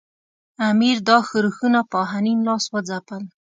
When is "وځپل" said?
2.73-3.23